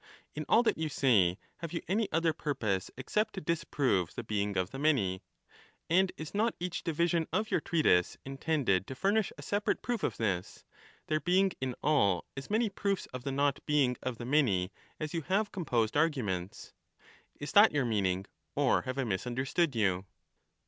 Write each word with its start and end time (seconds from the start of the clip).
In 0.33 0.45
all 0.49 0.63
that 0.63 0.79
you 0.79 0.89
say 0.89 1.37
have 1.57 1.73
you 1.73 1.83
any 1.87 2.07
Par 2.07 2.17
other 2.17 2.33
purpose 2.33 2.89
except 2.97 3.35
to 3.35 3.39
disprove 3.39 4.15
the 4.15 4.23
being 4.23 4.57
of 4.57 4.71
the 4.71 4.79
many? 4.79 5.21
and 5.91 6.11
is 6.17 6.33
not 6.33 6.55
each 6.59 6.83
division 6.83 7.27
of 7.31 7.51
your 7.51 7.61
treatise 7.61 8.17
intended 8.25 8.87
to 8.87 8.95
furnish 8.95 9.29
a 9.37 9.41
^^"*' 9.43 9.45
separate 9.45 9.83
proof 9.83 10.01
of 10.01 10.17
this, 10.17 10.65
there 11.05 11.19
being 11.19 11.51
in 11.61 11.75
all 11.83 12.25
as 12.35 12.49
many 12.49 12.67
proofs 12.67 13.05
of 13.13 13.23
the 13.25 13.31
not 13.31 13.63
being 13.67 13.95
of 14.01 14.17
the 14.17 14.25
many 14.25 14.71
as 14.99 15.13
you 15.13 15.21
have 15.21 15.51
composed 15.51 15.95
arguments? 15.95 16.73
the 16.87 17.01
same 17.01 17.37
Is 17.41 17.51
that 17.51 17.71
your 17.71 17.85
meaning, 17.85 18.25
or 18.55 18.81
have 18.81 18.97
I 18.97 19.03
misunderstood 19.03 19.75
you 19.75 20.07